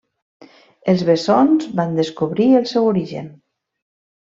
Els 0.93 1.03
bessons 1.09 1.67
van 1.81 1.95
descobrir 2.01 2.49
el 2.63 2.69
seu 2.75 2.91
origen. 2.95 3.31